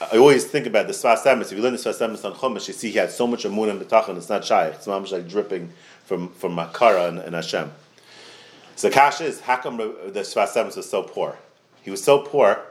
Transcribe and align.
I 0.00 0.16
always 0.16 0.44
think 0.44 0.66
about 0.66 0.86
the 0.86 0.92
Sfas 0.92 1.24
Emes. 1.24 1.50
If 1.50 1.52
you 1.52 1.62
learn 1.62 1.72
the 1.72 1.78
Sfas 1.78 1.98
Emes 1.98 2.24
on 2.24 2.34
Chumash, 2.34 2.68
you 2.68 2.74
see 2.74 2.90
he 2.90 2.98
had 2.98 3.10
so 3.10 3.26
much 3.26 3.44
amun 3.44 3.68
and 3.68 3.80
bitachon. 3.80 4.16
It's 4.16 4.28
not 4.28 4.44
shaykh. 4.44 4.74
It's 4.74 4.86
mamish 4.86 5.10
like 5.10 5.28
dripping 5.28 5.72
from 6.04 6.28
from 6.30 6.56
Makara 6.56 7.08
and, 7.08 7.18
and 7.18 7.34
Hashem. 7.34 7.72
So 8.76 8.90
Kasha 8.90 9.24
is 9.24 9.40
how 9.40 9.56
come 9.56 9.76
the 9.76 10.20
Sfas 10.20 10.54
Emes 10.54 10.76
was 10.76 10.88
so 10.88 11.02
poor? 11.02 11.36
He 11.82 11.90
was 11.90 12.02
so 12.02 12.20
poor. 12.20 12.64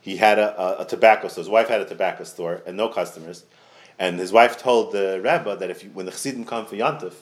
He 0.00 0.16
had 0.16 0.38
a, 0.38 0.60
a, 0.60 0.82
a 0.82 0.84
tobacco 0.84 1.26
store. 1.28 1.42
His 1.42 1.50
wife 1.50 1.68
had 1.68 1.80
a 1.80 1.84
tobacco 1.84 2.22
store 2.24 2.62
and 2.64 2.76
no 2.76 2.88
customers. 2.88 3.44
And 3.98 4.18
his 4.18 4.32
wife 4.32 4.56
told 4.56 4.92
the 4.92 5.16
Rebbe 5.16 5.56
that 5.58 5.70
if 5.70 5.82
you, 5.82 5.90
when 5.90 6.06
the 6.06 6.12
Chassidim 6.12 6.44
come 6.44 6.66
for 6.66 6.76
Yantif, 6.76 7.14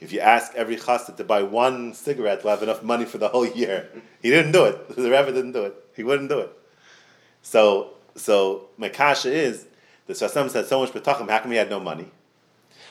if 0.00 0.12
you 0.12 0.20
ask 0.20 0.54
every 0.54 0.76
chassid 0.76 1.16
to 1.16 1.24
buy 1.24 1.42
one 1.42 1.94
cigarette, 1.94 2.42
we'll 2.42 2.54
have 2.54 2.62
enough 2.62 2.82
money 2.82 3.04
for 3.04 3.18
the 3.18 3.28
whole 3.28 3.46
year. 3.46 3.88
He 4.22 4.30
didn't 4.30 4.52
do 4.52 4.64
it. 4.64 4.88
The 4.96 5.10
Rebbe 5.10 5.32
didn't 5.32 5.52
do 5.52 5.64
it. 5.64 5.74
He 5.94 6.02
wouldn't 6.02 6.28
do 6.28 6.40
it. 6.40 6.50
So, 7.42 7.93
so 8.16 8.68
my 8.76 8.88
kasha 8.88 9.32
is 9.32 9.66
the 10.06 10.12
Sfas 10.12 10.32
Emes 10.32 10.50
said 10.50 10.66
so 10.66 10.80
much 10.80 10.92
bitachon. 10.92 11.28
How 11.28 11.38
come 11.38 11.50
he 11.50 11.56
had 11.56 11.70
no 11.70 11.80
money? 11.80 12.10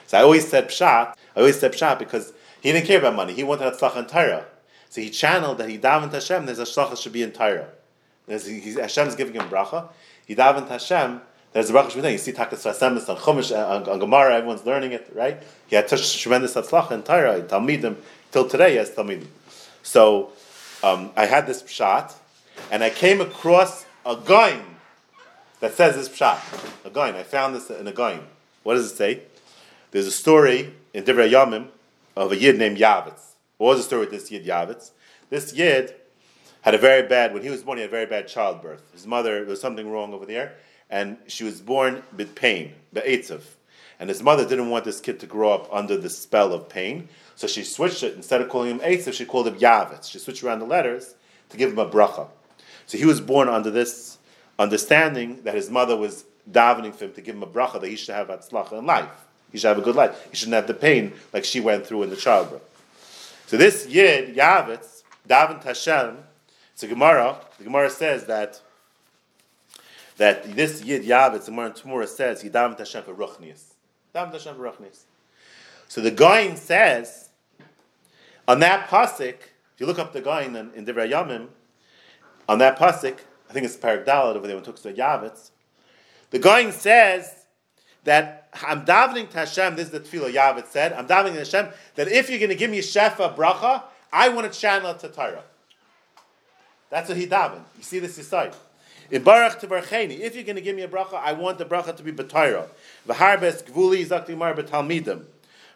So 0.07 0.17
I 0.17 0.21
always 0.21 0.47
said 0.47 0.69
pshat. 0.69 1.15
I 1.35 1.39
always 1.39 1.59
said 1.59 1.73
pshat 1.73 1.99
because 1.99 2.33
he 2.61 2.71
didn't 2.71 2.87
care 2.87 2.99
about 2.99 3.15
money. 3.15 3.33
He 3.33 3.43
wanted 3.43 3.71
tzlach 3.73 3.95
and 3.95 4.07
Torah. 4.07 4.45
So 4.89 5.01
he 5.01 5.09
channeled 5.09 5.57
that 5.59 5.69
he 5.69 5.77
davened 5.77 6.13
Hashem. 6.13 6.45
There's 6.45 6.59
a 6.59 6.63
tzlach 6.63 6.97
should 6.97 7.13
be 7.13 7.23
in 7.23 7.31
Torah. 7.31 7.69
Hashem's 8.27 9.15
giving 9.15 9.33
him 9.33 9.49
bracha. 9.49 9.89
He 10.25 10.35
davened 10.35 10.69
Hashem 10.69 11.21
there's 11.53 11.69
a 11.69 11.73
bracha 11.73 11.91
should 11.91 12.01
be 12.01 12.11
You 12.11 12.17
see 12.17 12.31
the 12.31 12.37
Sfas 12.37 12.79
Emes 12.79 13.07
on 13.07 13.17
Chumash, 13.17 13.55
on, 13.55 13.87
on 13.87 13.99
Gemara, 13.99 14.35
everyone's 14.35 14.65
learning 14.65 14.91
it, 14.91 15.09
right? 15.13 15.41
He 15.67 15.75
had 15.75 15.87
such 15.87 16.19
tremendous 16.19 16.55
atzlacha 16.55 16.91
in 16.91 17.03
Torah, 17.03 17.37
in 17.37 17.45
Talmidim, 17.45 17.95
till 18.31 18.49
today 18.49 18.73
he 18.73 18.91
Talmidim. 18.91 19.27
So 19.83 20.31
um, 20.81 21.11
I 21.15 21.27
had 21.27 21.45
this 21.45 21.61
pshat, 21.61 22.13
and 22.71 22.83
I 22.83 22.89
came 22.89 23.21
across 23.21 23.85
a 24.03 24.15
goin 24.15 24.61
that 25.63 25.73
says 25.75 25.95
this 25.95 26.09
pshat. 26.09 26.39
A 26.83 26.89
goin. 26.89 27.15
I 27.15 27.23
found 27.23 27.55
this 27.55 27.69
in 27.69 27.87
a 27.87 27.93
goin. 27.93 28.19
What 28.63 28.73
does 28.73 28.91
it 28.91 28.97
say? 28.97 29.21
There's 29.91 30.05
a 30.05 30.11
story 30.11 30.73
in 30.93 31.05
Divrei 31.05 31.31
Yamim 31.31 31.69
of 32.17 32.33
a 32.33 32.37
yid 32.37 32.57
named 32.57 32.79
Yavitz. 32.79 33.35
What 33.55 33.69
was 33.69 33.77
the 33.77 33.83
story 33.83 34.01
with 34.01 34.11
this 34.11 34.29
yid 34.29 34.45
Yavitz? 34.45 34.91
This 35.29 35.53
yid 35.53 35.95
had 36.63 36.75
a 36.75 36.77
very 36.77 37.07
bad, 37.07 37.33
when 37.33 37.43
he 37.43 37.49
was 37.49 37.63
born, 37.63 37.77
he 37.77 37.83
had 37.83 37.89
a 37.89 37.91
very 37.91 38.05
bad 38.05 38.27
childbirth. 38.27 38.91
His 38.91 39.07
mother, 39.07 39.35
there 39.35 39.45
was 39.45 39.61
something 39.61 39.89
wrong 39.89 40.13
over 40.13 40.25
there 40.25 40.51
and 40.89 41.15
she 41.27 41.45
was 41.45 41.61
born 41.61 42.03
with 42.17 42.35
pain, 42.35 42.73
be'etzav. 42.91 43.43
And 44.01 44.09
his 44.09 44.21
mother 44.21 44.45
didn't 44.45 44.69
want 44.69 44.83
this 44.83 44.99
kid 44.99 45.21
to 45.21 45.27
grow 45.27 45.53
up 45.53 45.73
under 45.73 45.95
the 45.95 46.09
spell 46.09 46.51
of 46.51 46.67
pain, 46.67 47.07
so 47.37 47.47
she 47.47 47.63
switched 47.63 48.03
it. 48.03 48.15
Instead 48.15 48.41
of 48.41 48.49
calling 48.49 48.69
him 48.69 48.79
Eitzav, 48.79 49.13
she 49.13 49.23
called 49.23 49.47
him 49.47 49.55
Yavetz. 49.55 50.11
She 50.11 50.19
switched 50.19 50.43
around 50.43 50.59
the 50.59 50.65
letters 50.65 51.15
to 51.51 51.55
give 51.55 51.71
him 51.71 51.79
a 51.79 51.89
bracha. 51.89 52.27
So 52.85 52.97
he 52.97 53.05
was 53.05 53.21
born 53.21 53.47
under 53.47 53.71
this 53.71 54.17
understanding 54.59 55.41
that 55.43 55.55
his 55.55 55.69
mother 55.69 55.95
was 55.95 56.25
davening 56.49 56.93
for 56.93 57.05
him 57.05 57.13
to 57.13 57.21
give 57.21 57.35
him 57.35 57.43
a 57.43 57.47
bracha 57.47 57.79
that 57.81 57.87
he 57.87 57.95
should 57.95 58.15
have 58.15 58.27
atzlacha 58.27 58.73
in 58.79 58.85
life. 58.85 59.09
He 59.51 59.57
should 59.57 59.67
have 59.67 59.77
a 59.77 59.81
good 59.81 59.95
life. 59.95 60.27
He 60.29 60.35
shouldn't 60.35 60.55
have 60.55 60.67
the 60.67 60.73
pain 60.73 61.13
like 61.31 61.45
she 61.45 61.59
went 61.59 61.85
through 61.85 62.03
in 62.03 62.09
the 62.09 62.15
childbirth. 62.15 62.63
So 63.47 63.57
this 63.57 63.87
Yid, 63.87 64.35
Yavetz, 64.35 65.03
davened 65.27 65.63
Hashem, 65.63 66.17
it's 66.73 66.83
a 66.83 66.87
Gemara. 66.87 67.37
The 67.57 67.65
Gemara 67.65 67.89
says 67.89 68.25
that 68.25 68.61
that 70.17 70.55
this 70.55 70.83
Yid 70.83 71.03
Yavetz, 71.03 71.45
the 71.45 71.51
Gemara 71.51 71.71
Temurah 71.71 72.07
says, 72.07 72.41
he 72.41 72.49
davened 72.49 72.79
Hashem 72.79 73.03
for 73.03 73.13
Ruchnias. 73.13 73.73
Davened 74.13 74.33
Hashem 74.33 74.55
for 74.55 74.61
Ruchnias. 74.61 75.03
So 75.87 76.01
the 76.01 76.11
Goin 76.11 76.57
says, 76.57 77.29
on 78.47 78.59
that 78.59 78.89
pasuk, 78.89 79.35
if 79.35 79.79
you 79.79 79.85
look 79.85 79.99
up 79.99 80.13
the 80.13 80.21
Goin 80.21 80.55
in, 80.55 80.71
in 80.73 80.85
Divrei 80.85 81.11
Yamim, 81.11 81.47
on 82.47 82.57
that 82.59 82.77
pasuk, 82.77 83.19
I 83.53 83.61
think 83.61 83.67
it's 83.67 83.77
Parak 83.77 84.03
Dalet 84.03 84.35
over 84.35 84.47
there 84.47 84.55
when 84.55 84.63
it 84.63 84.65
talks 84.65 84.81
to 84.81 84.91
Yavetz, 84.91 85.51
the 86.31 86.39
Goin 86.39 86.71
says 86.71 87.45
that 88.03 88.49
I'm 88.63 88.83
davening 88.83 89.29
to 89.29 89.37
Hashem, 89.37 89.75
this 89.75 89.85
is 89.85 89.91
the 89.91 89.99
tefillah 89.99 90.33
Yavetz 90.33 90.69
said, 90.69 90.91
I'm 90.93 91.05
davening 91.07 91.33
to 91.33 91.39
Hashem, 91.39 91.67
that 91.93 92.07
if 92.07 92.31
you're 92.31 92.39
going 92.39 92.49
to 92.49 92.55
give 92.55 92.71
me 92.71 92.79
Shefa 92.79 93.35
bracha, 93.35 93.83
I 94.11 94.29
want 94.29 94.51
to 94.51 94.59
channel 94.59 94.89
it 94.89 94.99
to 95.01 95.09
Torah. 95.09 95.43
That's 96.89 97.09
what 97.09 97.15
he 97.19 97.27
davened. 97.27 97.61
You 97.77 97.83
see 97.83 97.99
this 97.99 98.17
aside. 98.17 98.55
Tivarcheni. 99.11 100.19
If 100.19 100.33
you're 100.33 100.43
going 100.43 100.55
to 100.55 100.61
give 100.61 100.75
me 100.75 100.81
a 100.81 100.87
bracha, 100.87 101.13
I 101.13 101.33
want 101.33 101.59
the 101.59 101.65
bracha 101.65 101.95
to 101.95 102.01
be 102.01 102.11
b'tayra. 102.11 102.65
V'harbes 103.07 103.63
gvuli 103.65 104.03
zakti 104.03 104.35
mar 104.35 104.55
b'talmidim. 104.55 105.25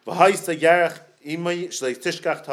V'haisa 0.08 0.60
yarech 0.60 1.00
imay 1.26 1.68
shlei 1.68 1.98
tishkach 1.98 2.48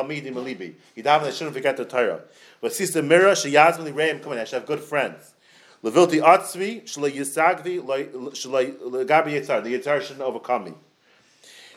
I 0.97 1.31
shouldn't 1.31 1.55
forget 1.55 1.77
the 1.77 1.85
Torah. 1.85 2.21
V'sisa 2.63 3.07
mira 3.07 3.33
sheyazmani 3.33 3.95
reim 3.95 4.21
on, 4.27 4.39
I 4.39 4.45
should 4.45 4.55
have 4.55 4.67
good 4.67 4.81
friends. 4.81 5.35
Levilti 5.83 6.21
atzvi 6.21 6.85
shlei 6.85 7.13
yisagvi 7.13 7.83
shlei 7.83 8.79
legabi 8.79 9.41
yitzar. 9.41 9.63
The 9.63 9.79
yitzar 9.79 10.01
shouldn't 10.01 10.23
overcome 10.23 10.65
me. 10.65 10.75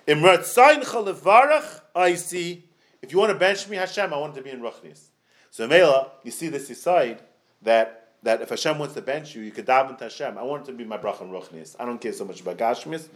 Imratzayin 0.08 0.84
chalevarach 0.84 1.82
I 1.96 2.16
see. 2.16 2.64
If 3.02 3.12
you 3.12 3.20
want 3.20 3.32
to 3.32 3.38
bench 3.38 3.68
me, 3.68 3.78
Hashem, 3.78 4.14
I 4.14 4.18
want 4.18 4.36
to 4.36 4.42
be 4.42 4.50
in 4.50 4.62
Ruchnis. 4.62 5.08
So 5.52 5.68
Mela, 5.68 6.12
you 6.24 6.32
see 6.32 6.50
this 6.50 6.70
aside 6.70 7.22
that 7.62 8.08
that 8.24 8.42
if 8.42 8.50
Hashem 8.50 8.78
wants 8.80 8.96
to 8.96 9.02
bench 9.02 9.36
you, 9.36 9.42
you 9.42 9.52
could 9.52 9.66
daven 9.66 9.98
to 10.00 10.06
Hashem. 10.06 10.38
I 10.38 10.44
want 10.44 10.64
it 10.64 10.72
to 10.72 10.78
be 10.78 10.84
my 10.84 10.98
bracha 10.98 11.22
and 11.22 11.32
ruchnis. 11.32 11.76
I 11.80 11.86
don't 11.86 12.00
care 12.00 12.14
so 12.14 12.26
much 12.26 12.42
about 12.42 12.58
gashmis. 12.58 13.08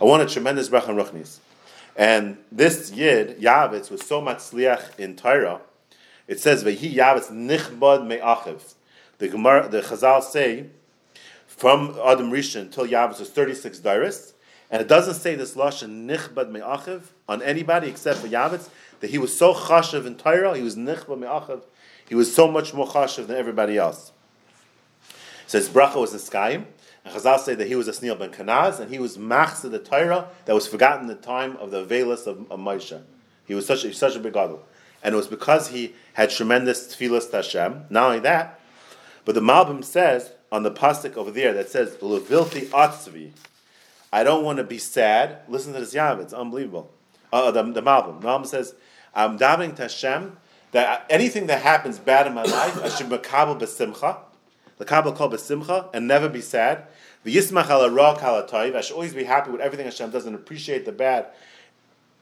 I 0.00 0.04
want 0.04 0.22
a 0.22 0.26
tremendous 0.26 0.68
bracha 0.68 0.90
and 0.90 0.98
ruchnis. 0.98 1.38
And 2.00 2.38
this 2.50 2.90
yid 2.92 3.38
Yavitz 3.40 3.90
was 3.90 4.00
so 4.00 4.22
much 4.22 4.38
sliach 4.38 4.98
in 4.98 5.16
Torah. 5.16 5.60
It 6.26 6.40
says 6.40 6.64
vehi 6.64 6.94
Yavitz 6.94 7.30
nichbad 7.30 8.06
me'achiv. 8.06 8.72
The 9.18 9.28
Gemara, 9.28 9.68
the 9.68 9.82
Chazal 9.82 10.22
say 10.22 10.68
from 11.46 11.90
Adam 12.02 12.30
Rishon 12.30 12.62
until 12.62 12.86
Yavitz 12.86 13.18
was 13.18 13.28
thirty 13.28 13.54
six 13.54 13.80
dairis, 13.80 14.32
and 14.70 14.80
it 14.80 14.88
doesn't 14.88 15.16
say 15.16 15.34
this 15.34 15.54
lashon 15.56 16.06
nichbad 16.06 16.50
me'achiv 16.50 17.02
on 17.28 17.42
anybody 17.42 17.88
except 17.88 18.20
for 18.20 18.28
Yavitz 18.28 18.70
that 19.00 19.10
he 19.10 19.18
was 19.18 19.36
so 19.36 19.52
chashav 19.52 20.06
in 20.06 20.14
Torah. 20.14 20.56
He 20.56 20.62
was 20.62 20.76
nichbad 20.76 21.18
me'achiv. 21.18 21.60
He 22.08 22.14
was 22.14 22.34
so 22.34 22.50
much 22.50 22.72
more 22.72 22.86
chashav 22.86 23.26
than 23.26 23.36
everybody 23.36 23.76
else. 23.76 24.12
So 25.46 25.58
his 25.58 25.68
bracha 25.68 25.96
was 25.96 26.12
the 26.12 26.18
skyim. 26.18 26.64
And 27.04 27.14
Chazal 27.14 27.38
say 27.38 27.54
that 27.54 27.66
he 27.66 27.74
was 27.74 27.88
Osniel 27.88 28.18
ben 28.18 28.30
Kanaz, 28.30 28.78
and 28.78 28.90
he 28.90 28.98
was 28.98 29.16
machzah 29.16 29.70
the 29.70 29.78
Torah 29.78 30.28
that 30.44 30.54
was 30.54 30.66
forgotten 30.66 31.02
in 31.02 31.06
the 31.06 31.14
time 31.14 31.56
of 31.56 31.70
the 31.70 31.84
Velas 31.84 32.26
of, 32.26 32.50
of 32.50 32.60
Moshe. 32.60 33.00
He 33.46 33.54
was 33.54 33.66
such 33.66 33.84
a, 33.84 33.92
such 33.92 34.16
a 34.16 34.20
big 34.20 34.34
gadol. 34.34 34.64
And 35.02 35.14
it 35.14 35.16
was 35.16 35.26
because 35.26 35.68
he 35.68 35.94
had 36.14 36.30
tremendous 36.30 36.94
tefillas 36.94 37.30
to 37.30 37.36
Hashem. 37.36 37.86
Not 37.88 38.06
only 38.06 38.20
that, 38.20 38.60
but 39.24 39.34
the 39.34 39.40
Malbim 39.40 39.84
says 39.84 40.32
on 40.52 40.62
the 40.62 40.70
pasuk 40.70 41.16
over 41.16 41.30
there 41.30 41.54
that 41.54 41.68
says 41.68 41.96
Levilti 41.96 42.66
Atzvi. 42.66 43.32
I 44.12 44.24
don't 44.24 44.44
want 44.44 44.58
to 44.58 44.64
be 44.64 44.78
sad. 44.78 45.38
Listen 45.48 45.72
to 45.72 45.80
this 45.80 45.94
Yav, 45.94 46.20
it's 46.20 46.32
unbelievable. 46.32 46.92
Uh, 47.32 47.50
the, 47.50 47.62
the 47.62 47.82
Malbim. 47.82 48.20
Malbim 48.20 48.46
says, 48.46 48.74
I'm 49.14 49.38
davening 49.38 49.76
to 49.76 49.82
Hashem 49.82 50.36
that 50.72 51.06
anything 51.08 51.46
that 51.46 51.62
happens 51.62 51.98
bad 51.98 52.26
in 52.26 52.34
my 52.34 52.42
life, 52.42 52.82
I 52.82 52.88
should 52.88 53.08
makabel 53.08 53.58
besimcha 53.58 54.18
the 54.80 54.86
Kabbalah 54.86 55.14
called 55.14 55.34
besimcha 55.34 55.90
and 55.92 56.08
never 56.08 56.26
be 56.26 56.40
sad. 56.40 56.86
V'yismach 57.26 57.68
ala 57.68 57.90
ra 57.90 58.16
kala 58.16 58.46
I 58.50 58.80
should 58.80 58.94
always 58.94 59.12
be 59.12 59.24
happy 59.24 59.50
with 59.50 59.60
everything 59.60 59.84
Hashem 59.84 60.10
does 60.10 60.24
and 60.24 60.34
appreciate 60.34 60.86
the 60.86 60.92
bad, 60.92 61.26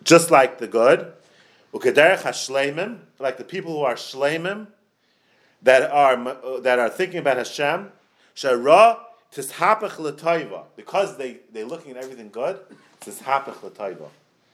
just 0.02 0.32
like 0.32 0.58
the 0.58 0.66
good. 0.66 1.12
Ukederech 1.72 2.22
hashleimim, 2.22 2.98
like 3.20 3.36
the 3.36 3.44
people 3.44 3.74
who 3.74 3.82
are 3.82 3.94
shleimim, 3.94 4.66
that 5.62 5.88
are 5.88 6.60
that 6.62 6.80
are 6.80 6.90
thinking 6.90 7.20
about 7.20 7.36
Hashem. 7.36 7.92
Shara 8.34 8.98
tishapach 9.32 10.00
l'toiva, 10.00 10.64
because 10.74 11.16
they 11.16 11.38
they're 11.52 11.64
looking 11.64 11.92
at 11.92 12.02
everything 12.02 12.28
good. 12.28 12.58
Tishapach 13.00 13.62
l'toiva. 13.62 14.08